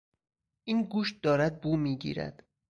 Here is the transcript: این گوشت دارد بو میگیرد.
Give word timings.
این 0.63 0.83
گوشت 0.83 1.21
دارد 1.21 1.61
بو 1.61 1.77
میگیرد. 1.77 2.45